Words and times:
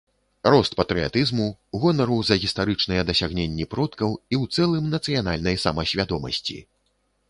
Рост 0.53 0.73
патрыятызму, 0.79 1.45
гонару 1.83 2.17
за 2.31 2.39
гістарычныя 2.45 3.05
дасягненні 3.13 3.71
продкаў 3.77 4.09
і 4.19 4.35
ў 4.41 4.59
цэлым 4.59 4.93
нацыянальнай 4.99 5.65
самасвядомасці. 5.67 6.63